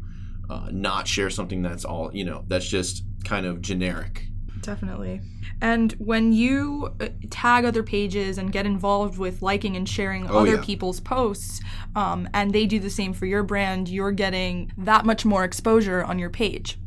uh, 0.48 0.68
not 0.70 1.08
share 1.08 1.30
something 1.30 1.62
that's 1.62 1.84
all 1.84 2.10
you 2.14 2.24
know 2.24 2.44
that's 2.48 2.68
just 2.68 3.02
kind 3.24 3.46
of 3.46 3.60
generic. 3.60 4.26
Definitely. 4.60 5.20
And 5.60 5.92
when 5.98 6.32
you 6.32 6.94
uh, 7.00 7.08
tag 7.28 7.64
other 7.66 7.82
pages 7.82 8.38
and 8.38 8.50
get 8.50 8.64
involved 8.64 9.18
with 9.18 9.42
liking 9.42 9.76
and 9.76 9.86
sharing 9.86 10.30
Oh, 10.30 10.38
other 10.38 10.54
yeah. 10.54 10.62
people's 10.64 11.00
posts, 11.00 11.60
um, 11.94 12.26
and 12.32 12.50
they 12.52 12.64
do 12.64 12.78
the 12.78 12.88
same 12.88 13.12
for 13.12 13.26
your 13.26 13.42
brand, 13.42 13.88
you're 13.90 14.12
getting 14.12 14.72
that 14.78 15.04
much 15.04 15.26
more 15.26 15.44
exposure 15.44 16.02
on 16.02 16.18
your 16.18 16.30
page. 16.30 16.78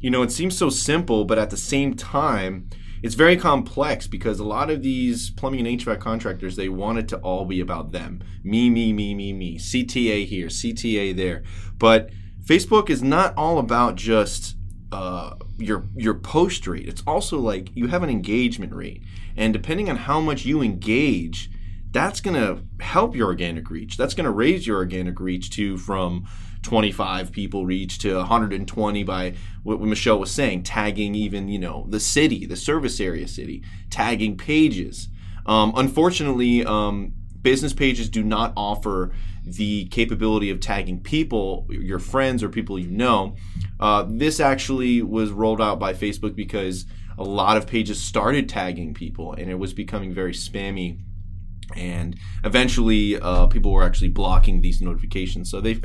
you 0.00 0.08
know, 0.10 0.22
it 0.22 0.32
seems 0.32 0.56
so 0.56 0.70
simple, 0.70 1.26
but 1.26 1.38
at 1.38 1.50
the 1.50 1.58
same 1.58 1.92
time, 1.94 2.70
it's 3.02 3.14
very 3.14 3.36
complex 3.36 4.06
because 4.06 4.38
a 4.38 4.44
lot 4.44 4.70
of 4.70 4.82
these 4.82 5.30
plumbing 5.30 5.66
and 5.66 5.80
HVAC 5.80 6.00
contractors 6.00 6.56
they 6.56 6.68
want 6.68 6.98
it 6.98 7.08
to 7.08 7.18
all 7.18 7.44
be 7.44 7.60
about 7.60 7.92
them. 7.92 8.22
Me, 8.44 8.68
me, 8.70 8.92
me, 8.92 9.14
me, 9.14 9.32
me. 9.32 9.58
CTA 9.58 10.26
here, 10.26 10.48
CTA 10.48 11.16
there. 11.16 11.42
But 11.78 12.10
Facebook 12.44 12.90
is 12.90 13.02
not 13.02 13.34
all 13.36 13.58
about 13.58 13.94
just 13.96 14.56
uh, 14.92 15.36
your 15.58 15.86
your 15.96 16.14
post 16.14 16.66
rate. 16.66 16.88
It's 16.88 17.02
also 17.06 17.38
like 17.38 17.74
you 17.74 17.88
have 17.88 18.02
an 18.02 18.10
engagement 18.10 18.74
rate, 18.74 19.02
and 19.36 19.52
depending 19.52 19.88
on 19.88 19.96
how 19.96 20.20
much 20.20 20.44
you 20.44 20.62
engage, 20.62 21.50
that's 21.92 22.20
going 22.20 22.34
to 22.34 22.62
help 22.82 23.16
your 23.16 23.26
organic 23.26 23.70
reach. 23.70 23.96
That's 23.96 24.14
going 24.14 24.24
to 24.24 24.30
raise 24.30 24.66
your 24.66 24.76
organic 24.76 25.18
reach 25.18 25.50
to 25.50 25.76
from 25.76 26.26
25 26.62 27.32
people 27.32 27.64
reach 27.64 27.98
to 27.98 28.16
120 28.16 29.02
by 29.02 29.34
what 29.62 29.80
Michelle 29.80 30.18
was 30.18 30.30
saying, 30.30 30.62
tagging 30.62 31.14
even 31.14 31.48
you 31.48 31.58
know 31.58 31.86
the 31.88 32.00
city, 32.00 32.46
the 32.46 32.56
service 32.56 33.00
area 33.00 33.26
city, 33.26 33.64
tagging 33.88 34.36
pages. 34.36 35.08
Um, 35.46 35.72
unfortunately, 35.74 36.64
um, 36.64 37.14
business 37.42 37.72
pages 37.72 38.08
do 38.08 38.22
not 38.22 38.52
offer 38.56 39.12
the 39.42 39.86
capability 39.86 40.50
of 40.50 40.60
tagging 40.60 41.00
people, 41.00 41.66
your 41.70 41.98
friends 41.98 42.42
or 42.42 42.50
people 42.50 42.78
you 42.78 42.90
know. 42.90 43.34
Uh, 43.80 44.04
this 44.06 44.38
actually 44.38 45.00
was 45.00 45.30
rolled 45.30 45.60
out 45.60 45.78
by 45.78 45.94
Facebook 45.94 46.36
because 46.36 46.84
a 47.18 47.24
lot 47.24 47.56
of 47.56 47.66
pages 47.66 48.00
started 48.00 48.48
tagging 48.48 48.94
people 48.94 49.32
and 49.32 49.50
it 49.50 49.54
was 49.54 49.72
becoming 49.72 50.12
very 50.12 50.32
spammy 50.32 50.98
and 51.76 52.16
eventually 52.44 53.18
uh, 53.20 53.46
people 53.46 53.72
were 53.72 53.82
actually 53.82 54.08
blocking 54.08 54.60
these 54.60 54.80
notifications. 54.80 55.50
So 55.50 55.60
they 55.60 55.80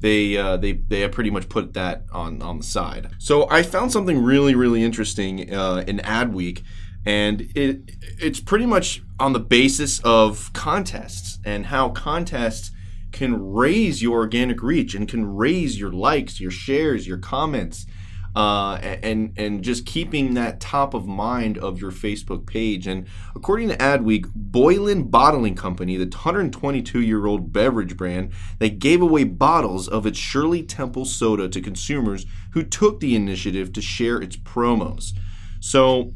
they 0.00 0.36
uh, 0.36 0.56
they 0.56 0.72
they 0.72 1.06
pretty 1.08 1.30
much 1.30 1.48
put 1.48 1.74
that 1.74 2.04
on 2.12 2.42
on 2.42 2.58
the 2.58 2.64
side. 2.64 3.10
So 3.18 3.48
i 3.50 3.62
found 3.62 3.92
something 3.92 4.22
really 4.22 4.54
really 4.54 4.82
interesting 4.82 5.52
uh, 5.52 5.84
in 5.86 5.98
adweek 5.98 6.62
and 7.06 7.50
it 7.54 7.96
it's 8.18 8.40
pretty 8.40 8.66
much 8.66 9.02
on 9.18 9.32
the 9.32 9.40
basis 9.40 10.00
of 10.00 10.52
contests 10.52 11.38
and 11.44 11.66
how 11.66 11.88
contests 11.90 12.70
can 13.12 13.52
raise 13.52 14.02
your 14.02 14.18
organic 14.18 14.62
reach 14.62 14.94
and 14.94 15.08
can 15.08 15.26
raise 15.26 15.80
your 15.80 15.92
likes 15.92 16.40
your 16.40 16.50
shares 16.50 17.06
your 17.06 17.18
comments 17.18 17.86
uh, 18.34 18.78
and 18.80 19.32
and 19.36 19.62
just 19.62 19.86
keeping 19.86 20.34
that 20.34 20.60
top 20.60 20.94
of 20.94 21.06
mind 21.06 21.58
of 21.58 21.80
your 21.80 21.90
Facebook 21.90 22.46
page. 22.46 22.86
And 22.86 23.06
according 23.34 23.68
to 23.70 23.76
Adweek, 23.76 24.30
Boylan 24.34 25.04
Bottling 25.04 25.56
Company, 25.56 25.96
the 25.96 26.04
122 26.04 27.00
year 27.00 27.26
old 27.26 27.52
beverage 27.52 27.96
brand, 27.96 28.32
they 28.58 28.70
gave 28.70 29.02
away 29.02 29.24
bottles 29.24 29.88
of 29.88 30.06
its 30.06 30.18
Shirley 30.18 30.62
Temple 30.62 31.04
soda 31.04 31.48
to 31.48 31.60
consumers 31.60 32.26
who 32.52 32.62
took 32.62 33.00
the 33.00 33.14
initiative 33.16 33.72
to 33.72 33.82
share 33.82 34.20
its 34.20 34.36
promos. 34.36 35.12
So 35.60 36.14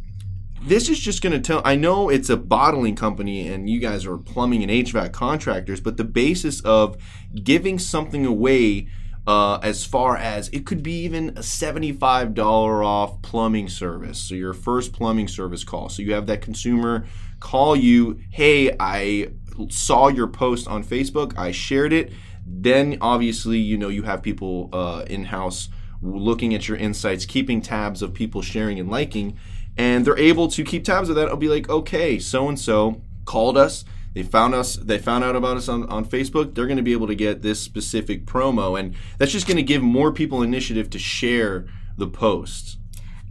this 0.66 0.88
is 0.88 0.98
just 0.98 1.20
going 1.20 1.32
to 1.32 1.40
tell 1.40 1.60
i 1.64 1.76
know 1.76 2.08
it's 2.08 2.30
a 2.30 2.36
bottling 2.36 2.96
company 2.96 3.48
and 3.48 3.68
you 3.68 3.78
guys 3.78 4.06
are 4.06 4.16
plumbing 4.16 4.62
and 4.62 4.72
hvac 4.72 5.12
contractors 5.12 5.78
but 5.78 5.98
the 5.98 6.04
basis 6.04 6.62
of 6.62 6.96
giving 7.42 7.78
something 7.78 8.24
away 8.24 8.88
uh, 9.26 9.58
as 9.62 9.84
far 9.84 10.16
as 10.16 10.48
it 10.48 10.66
could 10.66 10.82
be 10.82 11.02
even 11.04 11.30
a 11.30 11.40
$75 11.40 12.84
off 12.84 13.22
plumbing 13.22 13.68
service. 13.68 14.18
So, 14.18 14.34
your 14.34 14.52
first 14.52 14.92
plumbing 14.92 15.28
service 15.28 15.64
call. 15.64 15.88
So, 15.88 16.02
you 16.02 16.12
have 16.14 16.26
that 16.26 16.42
consumer 16.42 17.06
call 17.40 17.76
you, 17.76 18.18
hey, 18.30 18.74
I 18.80 19.28
saw 19.68 20.08
your 20.08 20.26
post 20.26 20.66
on 20.66 20.82
Facebook, 20.84 21.36
I 21.38 21.52
shared 21.52 21.92
it. 21.92 22.12
Then, 22.46 22.98
obviously, 23.00 23.58
you 23.58 23.78
know, 23.78 23.88
you 23.88 24.02
have 24.02 24.22
people 24.22 24.68
uh, 24.72 25.04
in 25.06 25.24
house 25.24 25.68
looking 26.02 26.54
at 26.54 26.68
your 26.68 26.76
insights, 26.76 27.24
keeping 27.24 27.62
tabs 27.62 28.02
of 28.02 28.12
people 28.12 28.42
sharing 28.42 28.78
and 28.78 28.90
liking, 28.90 29.38
and 29.76 30.04
they're 30.04 30.18
able 30.18 30.48
to 30.48 30.64
keep 30.64 30.84
tabs 30.84 31.08
of 31.08 31.16
that. 31.16 31.28
I'll 31.28 31.36
be 31.36 31.48
like, 31.48 31.68
okay, 31.68 32.18
so 32.18 32.48
and 32.48 32.58
so 32.58 33.00
called 33.24 33.56
us 33.56 33.84
they 34.14 34.22
found 34.22 34.54
us 34.54 34.76
they 34.76 34.98
found 34.98 35.22
out 35.24 35.36
about 35.36 35.56
us 35.56 35.68
on, 35.68 35.84
on 35.88 36.04
facebook 36.04 36.54
they're 36.54 36.66
going 36.66 36.76
to 36.76 36.82
be 36.82 36.92
able 36.92 37.06
to 37.06 37.14
get 37.14 37.42
this 37.42 37.60
specific 37.60 38.24
promo 38.26 38.78
and 38.78 38.94
that's 39.18 39.32
just 39.32 39.46
going 39.46 39.56
to 39.56 39.62
give 39.62 39.82
more 39.82 40.12
people 40.12 40.42
initiative 40.42 40.88
to 40.88 40.98
share 40.98 41.66
the 41.96 42.06
post 42.06 42.78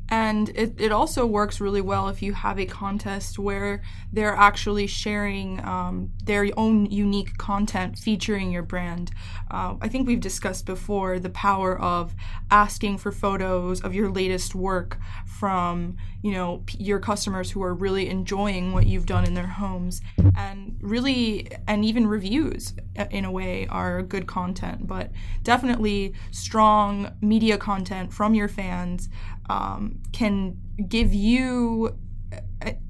and 0.10 0.50
it, 0.50 0.80
it 0.80 0.92
also 0.92 1.26
works 1.26 1.60
really 1.60 1.82
well 1.82 2.10
if 2.10 2.22
you 2.22 2.34
have 2.34 2.60
a 2.60 2.66
contest 2.66 3.40
where 3.40 3.82
they're 4.12 4.36
actually 4.36 4.86
sharing 4.86 5.64
um, 5.66 6.12
their 6.24 6.48
own 6.58 6.86
unique 6.92 7.38
content 7.38 7.98
featuring 7.98 8.52
your 8.52 8.62
brand. 8.62 9.12
Uh, 9.50 9.76
I 9.82 9.88
think 9.88 10.06
we've 10.06 10.20
discussed 10.20 10.68
before 10.68 11.18
the 11.20 11.32
power 11.32 11.80
of 11.80 12.14
asking 12.54 13.00
for 13.00 13.12
photos 13.12 13.82
of 13.82 13.96
your 13.96 14.12
latest 14.12 14.54
work 14.54 15.00
from 15.26 15.98
you 16.22 16.32
know 16.32 16.62
p- 16.68 16.78
your 16.84 17.00
customers 17.00 17.50
who 17.50 17.64
are 17.64 17.74
really 17.74 18.08
enjoying 18.08 18.74
what 18.74 18.86
you've 18.86 19.08
done 19.08 19.26
in 19.26 19.34
their 19.34 19.48
homes. 19.48 20.02
And 20.38 20.78
really 20.80 21.50
and 21.68 21.84
even 21.84 22.06
reviews 22.08 22.76
uh, 22.98 23.06
in 23.10 23.26
a 23.26 23.32
way 23.32 23.66
are 23.68 24.04
good 24.04 24.28
content. 24.28 24.86
But 24.88 25.12
definitely 25.42 26.14
strong 26.32 27.12
media 27.22 27.58
content 27.58 28.14
from 28.14 28.36
your 28.36 28.48
fans 28.48 29.10
um, 29.50 30.00
can 30.12 30.58
give 30.88 31.12
you 31.12 31.98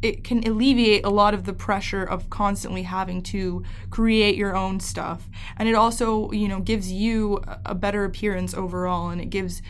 it 0.01 0.23
can 0.23 0.45
alleviate 0.47 1.05
a 1.05 1.09
lot 1.09 1.33
of 1.33 1.45
the 1.45 1.53
pressure 1.53 2.03
of 2.03 2.29
constantly 2.29 2.83
having 2.83 3.21
to 3.23 3.63
create 3.89 4.35
your 4.35 4.55
own 4.55 4.79
stuff. 4.79 5.29
And 5.57 5.67
it 5.67 5.75
also 5.75 6.31
you 6.31 6.47
know 6.47 6.59
gives 6.59 6.91
you 6.91 7.41
a 7.65 7.75
better 7.75 8.05
appearance 8.05 8.53
overall 8.53 9.09
and 9.09 9.21
it 9.21 9.29
gives 9.29 9.61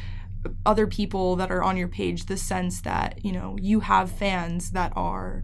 other 0.66 0.88
people 0.88 1.36
that 1.38 1.52
are 1.52 1.64
on 1.64 1.78
your 1.78 1.88
page 1.88 2.26
the 2.26 2.38
sense 2.38 2.82
that 2.82 3.24
you 3.24 3.32
know 3.32 3.56
you 3.62 3.80
have 3.80 4.12
fans 4.12 4.72
that 4.72 4.92
are 4.96 5.44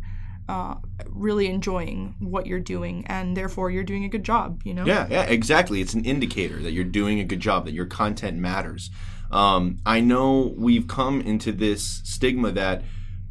uh, 0.50 0.75
really 1.08 1.48
enjoying 1.48 2.16
what 2.20 2.48
you're 2.48 2.60
doing 2.60 3.06
and 3.06 3.38
therefore 3.38 3.70
you're 3.70 3.84
doing 3.84 4.04
a 4.04 4.10
good 4.10 4.24
job 4.24 4.62
you 4.66 4.74
know? 4.74 4.86
Yeah 4.86 5.08
yeah 5.10 5.24
exactly. 5.24 5.80
It's 5.80 5.94
an 5.94 6.06
indicator 6.06 6.62
that 6.62 6.72
you're 6.72 6.84
doing 6.84 7.20
a 7.20 7.24
good 7.24 7.39
job 7.39 7.66
that 7.66 7.74
your 7.74 7.86
content 7.86 8.38
matters. 8.38 8.89
Um, 9.32 9.78
I 9.86 10.00
know 10.00 10.54
we've 10.58 10.88
come 10.88 11.22
into 11.22 11.51
this 11.51 12.01
stigma 12.04 12.51
that 12.54 12.84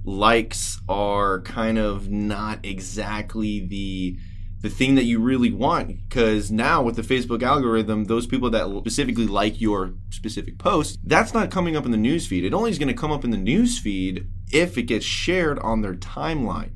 likes 0.09 0.81
are 0.89 1.43
kind 1.43 1.79
of 1.79 2.11
not 2.11 2.65
exactly 2.65 3.61
the 3.67 4.19
the 4.61 4.71
thing 4.71 4.97
that 4.97 5.05
you 5.05 5.21
really 5.21 5.53
want 5.53 6.09
because 6.09 6.51
now 6.51 6.83
with 6.83 6.97
the 6.97 7.03
Facebook 7.03 7.45
algorithm, 7.45 8.07
those 8.07 8.27
people 8.27 8.51
that 8.51 8.67
specifically 8.81 9.29
like 9.29 9.61
your 9.61 9.95
specific 10.11 10.59
post, 10.59 10.99
that's 11.05 11.33
not 11.33 11.53
coming 11.53 11.77
up 11.77 11.85
in 11.85 11.93
the 11.93 11.97
newsfeed. 11.97 12.43
It 12.43 12.53
only 12.53 12.71
is 12.71 12.79
going 12.79 12.89
to 12.89 12.95
come 12.95 13.13
up 13.13 13.23
in 13.23 13.31
the 13.31 13.37
newsfeed 13.37 14.27
if 14.51 14.77
it 14.77 14.85
gets 14.85 15.05
shared 15.05 15.61
on 15.61 15.83
their 15.83 15.95
timeline. 15.95 16.73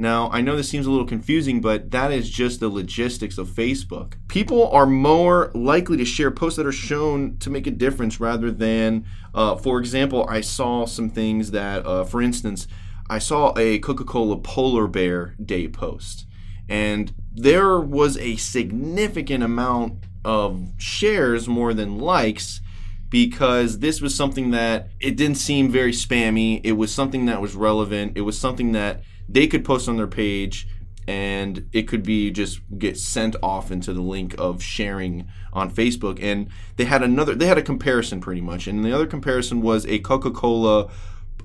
Now, 0.00 0.30
I 0.30 0.42
know 0.42 0.56
this 0.56 0.68
seems 0.68 0.86
a 0.86 0.92
little 0.92 1.06
confusing, 1.06 1.60
but 1.60 1.90
that 1.90 2.12
is 2.12 2.30
just 2.30 2.60
the 2.60 2.68
logistics 2.68 3.36
of 3.36 3.48
Facebook. 3.48 4.14
People 4.28 4.70
are 4.70 4.86
more 4.86 5.50
likely 5.54 5.96
to 5.96 6.04
share 6.04 6.30
posts 6.30 6.56
that 6.56 6.66
are 6.66 6.72
shown 6.72 7.36
to 7.38 7.50
make 7.50 7.66
a 7.66 7.72
difference 7.72 8.20
rather 8.20 8.52
than, 8.52 9.04
uh, 9.34 9.56
for 9.56 9.80
example, 9.80 10.24
I 10.28 10.40
saw 10.40 10.86
some 10.86 11.10
things 11.10 11.50
that, 11.50 11.84
uh, 11.84 12.04
for 12.04 12.22
instance, 12.22 12.68
I 13.10 13.18
saw 13.18 13.52
a 13.58 13.80
Coca 13.80 14.04
Cola 14.04 14.36
Polar 14.36 14.86
Bear 14.86 15.34
Day 15.44 15.66
post, 15.66 16.26
and 16.68 17.12
there 17.34 17.80
was 17.80 18.16
a 18.18 18.36
significant 18.36 19.42
amount 19.42 20.04
of 20.24 20.74
shares 20.78 21.48
more 21.48 21.74
than 21.74 21.98
likes 21.98 22.60
because 23.10 23.78
this 23.78 24.00
was 24.00 24.14
something 24.14 24.50
that 24.50 24.90
it 25.00 25.16
didn't 25.16 25.36
seem 25.36 25.70
very 25.70 25.92
spammy. 25.92 26.60
It 26.64 26.72
was 26.72 26.92
something 26.94 27.26
that 27.26 27.40
was 27.40 27.54
relevant. 27.54 28.12
It 28.16 28.22
was 28.22 28.38
something 28.38 28.72
that 28.72 29.02
they 29.28 29.46
could 29.46 29.64
post 29.64 29.88
on 29.88 29.96
their 29.96 30.06
page 30.06 30.66
and 31.06 31.70
it 31.72 31.88
could 31.88 32.02
be 32.02 32.30
just 32.30 32.60
get 32.78 32.98
sent 32.98 33.34
off 33.42 33.70
into 33.70 33.94
the 33.94 34.02
link 34.02 34.34
of 34.36 34.62
sharing 34.62 35.26
on 35.54 35.70
Facebook. 35.70 36.22
And 36.22 36.48
they 36.76 36.84
had 36.84 37.02
another, 37.02 37.34
they 37.34 37.46
had 37.46 37.56
a 37.56 37.62
comparison 37.62 38.20
pretty 38.20 38.42
much. 38.42 38.66
And 38.66 38.84
the 38.84 38.92
other 38.92 39.06
comparison 39.06 39.62
was 39.62 39.86
a 39.86 40.00
Coca 40.00 40.30
Cola 40.30 40.90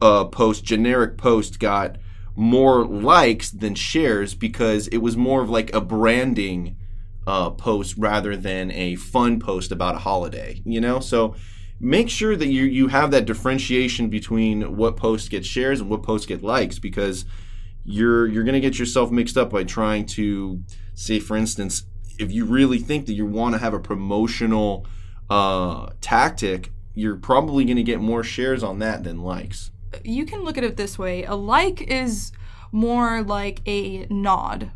uh, 0.01 0.25
post, 0.25 0.65
generic 0.65 1.17
post, 1.17 1.59
got 1.59 1.97
more 2.35 2.85
likes 2.85 3.51
than 3.51 3.73
shares 3.73 4.33
because 4.33 4.87
it 4.89 4.97
was 4.97 5.15
more 5.15 5.41
of 5.41 5.49
like 5.49 5.73
a 5.73 5.79
branding 5.79 6.75
uh, 7.25 7.49
post 7.51 7.95
rather 7.97 8.35
than 8.35 8.69
a 8.71 8.95
fun 8.95 9.39
post 9.39 9.71
about 9.71 9.95
a 9.95 9.99
holiday, 9.99 10.61
you 10.65 10.81
know? 10.81 10.99
So 10.99 11.35
make 11.83 12.09
sure 12.09 12.35
that 12.35 12.47
you, 12.47 12.63
you 12.63 12.87
have 12.87 13.11
that 13.11 13.25
differentiation 13.25 14.09
between 14.09 14.77
what 14.77 14.95
posts 14.95 15.27
get 15.27 15.45
shares 15.45 15.81
and 15.81 15.89
what 15.89 16.01
posts 16.01 16.25
get 16.25 16.41
likes 16.41 16.79
because 16.79 17.25
you're 17.83 18.25
you're 18.27 18.43
going 18.45 18.53
to 18.53 18.61
get 18.61 18.79
yourself 18.79 19.11
mixed 19.11 19.37
up 19.37 19.49
by 19.49 19.63
trying 19.65 20.05
to 20.05 20.63
say 20.93 21.19
for 21.19 21.35
instance 21.35 21.83
if 22.17 22.31
you 22.31 22.45
really 22.45 22.79
think 22.79 23.05
that 23.07 23.13
you 23.13 23.25
want 23.25 23.53
to 23.53 23.59
have 23.59 23.73
a 23.73 23.79
promotional 23.79 24.85
uh, 25.29 25.89
tactic 25.99 26.71
you're 26.95 27.17
probably 27.17 27.65
going 27.65 27.75
to 27.75 27.83
get 27.83 27.99
more 27.99 28.23
shares 28.23 28.63
on 28.63 28.79
that 28.79 29.03
than 29.03 29.21
likes 29.21 29.71
you 30.05 30.25
can 30.25 30.43
look 30.43 30.57
at 30.57 30.63
it 30.63 30.77
this 30.77 30.97
way 30.97 31.23
a 31.25 31.35
like 31.35 31.81
is 31.81 32.31
more 32.71 33.21
like 33.23 33.59
a 33.67 34.05
nod 34.09 34.71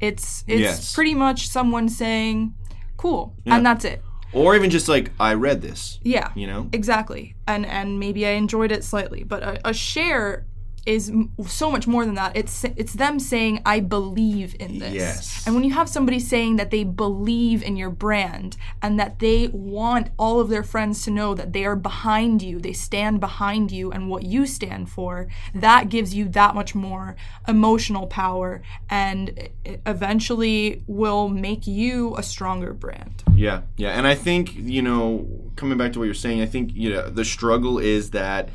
it's 0.00 0.44
it's 0.46 0.60
Yes. 0.60 0.94
pretty 0.94 1.14
much 1.14 1.48
someone 1.48 1.88
saying 1.88 2.54
cool 2.98 3.34
Yeah. 3.46 3.56
and 3.56 3.64
that's 3.64 3.84
it 3.86 4.02
or 4.32 4.54
even 4.56 4.70
just 4.70 4.88
like 4.88 5.10
i 5.18 5.34
read 5.34 5.60
this 5.60 5.98
yeah 6.02 6.30
you 6.34 6.46
know? 6.46 6.68
exactly. 6.72 7.34
And 7.46 7.66
and 7.66 7.98
maybe 7.98 8.26
i 8.26 8.30
enjoyed 8.30 8.72
it 8.72 8.84
slightly 8.84 9.24
but 9.24 9.42
a, 9.42 9.68
a 9.68 9.74
share 9.74 10.46
is 10.86 11.12
so 11.46 11.70
much 11.70 11.86
more 11.86 12.04
than 12.04 12.14
that. 12.14 12.36
It's 12.36 12.64
it's 12.64 12.94
them 12.94 13.18
saying 13.18 13.62
I 13.66 13.80
believe 13.80 14.56
in 14.58 14.78
this. 14.78 14.94
Yes. 14.94 15.46
And 15.46 15.54
when 15.54 15.64
you 15.64 15.72
have 15.74 15.88
somebody 15.88 16.18
saying 16.18 16.56
that 16.56 16.70
they 16.70 16.84
believe 16.84 17.62
in 17.62 17.76
your 17.76 17.90
brand 17.90 18.56
and 18.82 18.98
that 18.98 19.18
they 19.18 19.48
want 19.48 20.08
all 20.18 20.40
of 20.40 20.48
their 20.48 20.62
friends 20.62 21.04
to 21.04 21.10
know 21.10 21.34
that 21.34 21.52
they 21.52 21.64
are 21.64 21.76
behind 21.76 22.42
you, 22.42 22.58
they 22.58 22.72
stand 22.72 23.20
behind 23.20 23.70
you 23.70 23.90
and 23.92 24.08
what 24.08 24.22
you 24.22 24.46
stand 24.46 24.88
for, 24.88 25.28
that 25.54 25.88
gives 25.88 26.14
you 26.14 26.28
that 26.30 26.54
much 26.54 26.74
more 26.74 27.16
emotional 27.46 28.06
power 28.06 28.62
and 28.88 29.48
eventually 29.86 30.82
will 30.86 31.28
make 31.28 31.66
you 31.66 32.16
a 32.16 32.22
stronger 32.22 32.72
brand. 32.72 33.22
Yeah, 33.34 33.62
yeah, 33.76 33.90
and 33.90 34.06
I 34.06 34.14
think 34.14 34.54
you 34.56 34.82
know, 34.82 35.28
coming 35.56 35.76
back 35.76 35.92
to 35.92 35.98
what 35.98 36.06
you're 36.06 36.14
saying, 36.14 36.40
I 36.40 36.46
think 36.46 36.70
you 36.74 36.90
know 36.90 37.10
the 37.10 37.24
struggle 37.24 37.78
is 37.78 38.10
that 38.10 38.48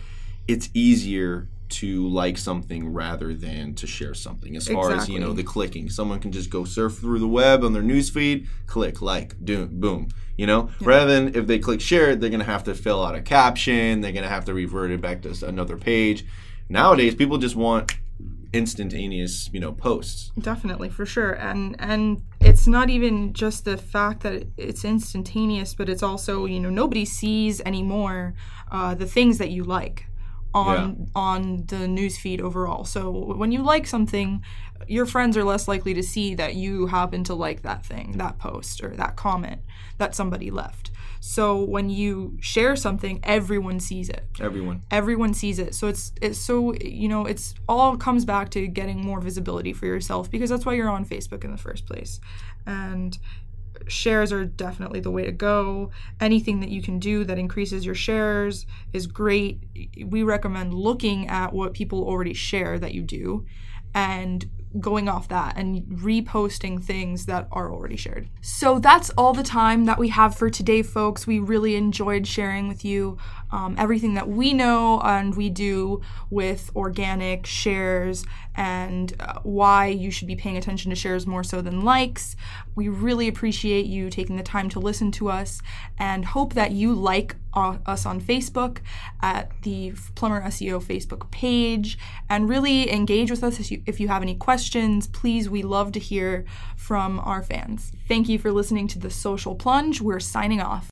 it's 0.47 0.69
easier 0.73 1.47
to 1.67 2.07
like 2.07 2.37
something 2.37 2.93
rather 2.93 3.33
than 3.33 3.73
to 3.75 3.87
share 3.87 4.13
something. 4.13 4.55
As 4.55 4.67
far 4.67 4.91
as 4.91 5.09
you 5.09 5.19
know, 5.19 5.33
the 5.33 5.43
clicking, 5.43 5.89
someone 5.89 6.19
can 6.19 6.31
just 6.31 6.49
go 6.49 6.63
surf 6.63 6.97
through 6.97 7.19
the 7.19 7.27
web 7.27 7.63
on 7.63 7.73
their 7.73 7.83
newsfeed, 7.83 8.47
click 8.67 9.01
like, 9.01 9.35
do, 9.43 9.65
boom. 9.65 10.09
You 10.37 10.47
know, 10.47 10.69
rather 10.81 11.13
than 11.13 11.35
if 11.35 11.47
they 11.47 11.59
click 11.59 11.81
share, 11.81 12.15
they're 12.15 12.29
gonna 12.29 12.43
have 12.43 12.65
to 12.65 12.75
fill 12.75 13.03
out 13.03 13.15
a 13.15 13.21
caption. 13.21 14.01
They're 14.01 14.11
gonna 14.11 14.27
have 14.27 14.45
to 14.45 14.53
revert 14.53 14.91
it 14.91 15.01
back 15.01 15.21
to 15.23 15.45
another 15.45 15.77
page. 15.77 16.25
Nowadays, 16.67 17.15
people 17.15 17.37
just 17.37 17.55
want 17.55 17.93
instantaneous, 18.51 19.49
you 19.53 19.59
know, 19.59 19.71
posts. 19.71 20.31
Definitely, 20.39 20.89
for 20.89 21.05
sure. 21.05 21.33
And 21.33 21.75
and 21.79 22.21
it's 22.39 22.67
not 22.67 22.89
even 22.89 23.33
just 23.33 23.65
the 23.65 23.77
fact 23.77 24.23
that 24.23 24.47
it's 24.57 24.85
instantaneous, 24.85 25.73
but 25.73 25.89
it's 25.89 26.03
also, 26.03 26.45
you 26.45 26.59
know, 26.59 26.69
nobody 26.69 27.05
sees 27.05 27.61
anymore 27.61 28.33
uh, 28.71 28.93
the 28.93 29.05
things 29.05 29.37
that 29.37 29.51
you 29.51 29.63
like 29.63 30.05
on 30.55 31.07
on 31.15 31.65
the 31.67 31.87
news 31.87 32.17
feed 32.17 32.41
overall. 32.41 32.85
So 32.85 33.11
when 33.11 33.51
you 33.51 33.61
like 33.61 33.85
something, 33.87 34.41
your 34.87 35.05
friends 35.05 35.35
are 35.37 35.43
less 35.43 35.67
likely 35.67 35.93
to 35.93 36.03
see 36.03 36.35
that 36.35 36.55
you 36.55 36.87
happen 36.87 37.23
to 37.25 37.33
like 37.33 37.61
that 37.63 37.85
thing, 37.85 38.13
that 38.17 38.39
post 38.39 38.83
or 38.83 38.95
that 38.95 39.15
comment 39.15 39.61
that 39.97 40.15
somebody 40.15 40.51
left. 40.51 40.91
So 41.19 41.63
when 41.63 41.89
you 41.89 42.37
share 42.39 42.75
something, 42.75 43.19
everyone 43.23 43.79
sees 43.79 44.09
it 44.09 44.25
Everyone. 44.39 44.81
everyone 44.91 45.33
sees 45.33 45.57
it 45.59 45.73
so 45.73 45.87
it's 45.87 46.11
it's 46.21 46.37
so 46.39 46.73
you 46.75 47.07
know 47.09 47.25
it's 47.25 47.55
all 47.67 47.97
comes 47.97 48.25
back 48.25 48.49
to 48.51 48.67
getting 48.67 49.01
more 49.01 49.19
visibility 49.19 49.73
for 49.73 49.87
yourself 49.87 50.29
because 50.29 50.49
that's 50.51 50.65
why 50.65 50.73
you're 50.73 50.89
on 50.89 51.03
facebook 51.05 51.43
in 51.43 51.51
the 51.51 51.57
first 51.57 51.85
place 51.87 52.19
and 52.67 53.17
shares 53.87 54.31
are 54.31 54.45
definitely 54.45 54.99
the 54.99 55.11
way 55.11 55.25
to 55.25 55.31
go 55.31 55.91
anything 56.19 56.59
that 56.59 56.69
you 56.69 56.81
can 56.81 56.99
do 56.99 57.23
that 57.23 57.37
increases 57.37 57.85
your 57.85 57.95
shares 57.95 58.65
is 58.93 59.07
great 59.07 59.59
we 60.05 60.23
recommend 60.23 60.73
looking 60.73 61.27
at 61.27 61.53
what 61.53 61.73
people 61.73 62.03
already 62.03 62.33
share 62.33 62.79
that 62.79 62.93
you 62.93 63.01
do 63.01 63.45
and 63.93 64.49
going 64.79 65.07
off 65.07 65.29
that 65.29 65.57
and 65.57 65.83
reposting 65.85 66.83
things 66.83 67.25
that 67.25 67.47
are 67.51 67.71
already 67.71 67.95
shared. 67.95 68.29
So 68.41 68.79
that's 68.79 69.09
all 69.11 69.33
the 69.33 69.43
time 69.43 69.85
that 69.85 69.97
we 69.97 70.09
have 70.09 70.35
for 70.35 70.49
today, 70.49 70.81
folks. 70.81 71.25
We 71.25 71.39
really 71.39 71.75
enjoyed 71.75 72.27
sharing 72.27 72.67
with 72.67 72.83
you 72.83 73.17
um, 73.51 73.75
everything 73.77 74.15
that 74.15 74.27
we 74.27 74.53
know 74.53 74.99
and 75.01 75.35
we 75.35 75.49
do 75.49 76.01
with 76.29 76.71
organic 76.75 77.45
shares 77.45 78.25
and 78.57 79.13
uh, 79.19 79.39
why 79.43 79.87
you 79.87 80.11
should 80.11 80.27
be 80.27 80.35
paying 80.35 80.57
attention 80.57 80.89
to 80.89 80.95
shares 80.95 81.27
more 81.27 81.43
so 81.43 81.61
than 81.61 81.81
likes. 81.81 82.35
We 82.75 82.89
really 82.89 83.27
appreciate 83.27 83.85
you 83.85 84.09
taking 84.09 84.37
the 84.37 84.43
time 84.43 84.69
to 84.69 84.79
listen 84.79 85.11
to 85.13 85.29
us 85.29 85.61
and 85.97 86.25
hope 86.25 86.53
that 86.53 86.71
you 86.71 86.93
like 86.93 87.35
uh, 87.53 87.77
us 87.85 88.05
on 88.05 88.21
Facebook 88.21 88.79
at 89.21 89.51
the 89.61 89.93
Plumber 90.15 90.41
SEO 90.41 90.83
Facebook 90.83 91.31
page 91.31 91.97
and 92.29 92.49
really 92.49 92.91
engage 92.91 93.31
with 93.31 93.43
us 93.43 93.59
if 93.59 93.71
you, 93.71 93.81
if 93.85 93.99
you 93.99 94.07
have 94.07 94.21
any 94.21 94.35
questions. 94.35 95.07
Please, 95.07 95.49
we 95.49 95.63
love 95.63 95.91
to 95.93 95.99
hear 95.99 96.45
from 96.75 97.19
our 97.19 97.41
fans. 97.41 97.91
Thank 98.07 98.29
you 98.29 98.37
for 98.37 98.51
listening 98.51 98.87
to 98.89 98.99
the 98.99 99.09
Social 99.09 99.55
Plunge. 99.55 100.01
We're 100.01 100.19
signing 100.19 100.61
off. 100.61 100.83